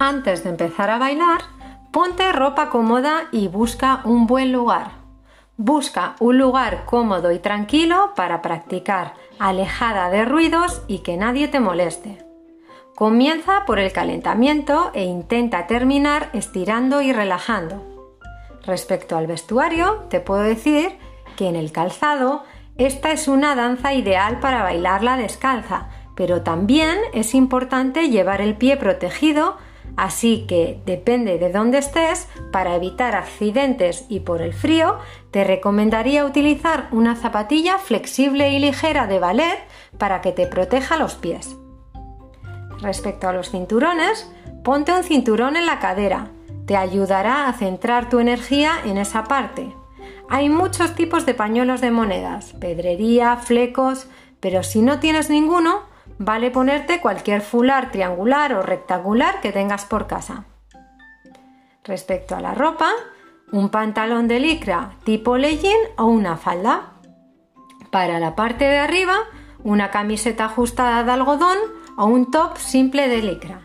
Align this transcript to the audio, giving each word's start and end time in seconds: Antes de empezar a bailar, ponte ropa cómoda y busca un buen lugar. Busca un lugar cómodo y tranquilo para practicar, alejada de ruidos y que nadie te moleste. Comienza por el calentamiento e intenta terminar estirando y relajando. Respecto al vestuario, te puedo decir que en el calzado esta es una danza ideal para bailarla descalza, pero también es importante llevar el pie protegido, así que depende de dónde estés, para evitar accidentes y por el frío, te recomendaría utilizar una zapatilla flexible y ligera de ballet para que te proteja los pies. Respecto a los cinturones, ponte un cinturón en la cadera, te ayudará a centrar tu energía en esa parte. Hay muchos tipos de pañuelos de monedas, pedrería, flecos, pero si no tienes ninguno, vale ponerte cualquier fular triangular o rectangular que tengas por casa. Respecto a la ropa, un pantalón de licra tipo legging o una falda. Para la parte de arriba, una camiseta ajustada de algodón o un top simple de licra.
Antes 0.00 0.44
de 0.44 0.50
empezar 0.50 0.90
a 0.90 0.98
bailar, 0.98 1.40
ponte 1.90 2.30
ropa 2.32 2.70
cómoda 2.70 3.24
y 3.32 3.48
busca 3.48 4.00
un 4.04 4.28
buen 4.28 4.52
lugar. 4.52 4.92
Busca 5.56 6.14
un 6.20 6.38
lugar 6.38 6.84
cómodo 6.84 7.32
y 7.32 7.40
tranquilo 7.40 8.12
para 8.14 8.40
practicar, 8.40 9.14
alejada 9.40 10.08
de 10.08 10.24
ruidos 10.24 10.82
y 10.86 11.00
que 11.00 11.16
nadie 11.16 11.48
te 11.48 11.58
moleste. 11.58 12.24
Comienza 12.94 13.64
por 13.66 13.80
el 13.80 13.92
calentamiento 13.92 14.92
e 14.94 15.02
intenta 15.02 15.66
terminar 15.66 16.30
estirando 16.32 17.02
y 17.02 17.12
relajando. 17.12 17.84
Respecto 18.64 19.16
al 19.16 19.26
vestuario, 19.26 20.06
te 20.10 20.20
puedo 20.20 20.42
decir 20.42 20.96
que 21.36 21.48
en 21.48 21.56
el 21.56 21.72
calzado 21.72 22.44
esta 22.76 23.10
es 23.10 23.26
una 23.26 23.56
danza 23.56 23.94
ideal 23.94 24.38
para 24.38 24.62
bailarla 24.62 25.16
descalza, 25.16 25.88
pero 26.14 26.42
también 26.42 26.98
es 27.12 27.34
importante 27.34 28.10
llevar 28.10 28.40
el 28.40 28.54
pie 28.54 28.76
protegido, 28.76 29.56
así 29.96 30.44
que 30.46 30.80
depende 30.86 31.38
de 31.38 31.50
dónde 31.50 31.78
estés, 31.78 32.28
para 32.52 32.74
evitar 32.74 33.14
accidentes 33.14 34.04
y 34.08 34.20
por 34.20 34.42
el 34.42 34.54
frío, 34.54 34.98
te 35.30 35.44
recomendaría 35.44 36.24
utilizar 36.24 36.88
una 36.92 37.16
zapatilla 37.16 37.78
flexible 37.78 38.50
y 38.52 38.58
ligera 38.58 39.06
de 39.06 39.18
ballet 39.18 39.58
para 39.98 40.20
que 40.20 40.32
te 40.32 40.46
proteja 40.46 40.96
los 40.96 41.14
pies. 41.14 41.56
Respecto 42.80 43.28
a 43.28 43.32
los 43.32 43.50
cinturones, 43.50 44.30
ponte 44.62 44.92
un 44.92 45.02
cinturón 45.02 45.56
en 45.56 45.66
la 45.66 45.78
cadera, 45.78 46.30
te 46.66 46.76
ayudará 46.76 47.48
a 47.48 47.52
centrar 47.54 48.08
tu 48.08 48.20
energía 48.20 48.72
en 48.84 48.98
esa 48.98 49.24
parte. 49.24 49.74
Hay 50.28 50.50
muchos 50.50 50.94
tipos 50.94 51.24
de 51.24 51.34
pañuelos 51.34 51.80
de 51.80 51.90
monedas, 51.90 52.52
pedrería, 52.60 53.36
flecos, 53.36 54.06
pero 54.40 54.62
si 54.62 54.82
no 54.82 55.00
tienes 55.00 55.30
ninguno, 55.30 55.80
vale 56.18 56.50
ponerte 56.50 57.00
cualquier 57.00 57.40
fular 57.40 57.90
triangular 57.90 58.52
o 58.54 58.62
rectangular 58.62 59.40
que 59.40 59.52
tengas 59.52 59.84
por 59.84 60.06
casa. 60.06 60.44
Respecto 61.84 62.36
a 62.36 62.40
la 62.40 62.54
ropa, 62.54 62.90
un 63.50 63.70
pantalón 63.70 64.28
de 64.28 64.40
licra 64.40 64.90
tipo 65.04 65.38
legging 65.38 65.78
o 65.96 66.04
una 66.04 66.36
falda. 66.36 66.92
Para 67.90 68.18
la 68.18 68.36
parte 68.36 68.64
de 68.64 68.78
arriba, 68.78 69.16
una 69.64 69.90
camiseta 69.90 70.46
ajustada 70.46 71.02
de 71.04 71.12
algodón 71.12 71.58
o 71.96 72.06
un 72.06 72.30
top 72.30 72.58
simple 72.58 73.08
de 73.08 73.22
licra. 73.22 73.60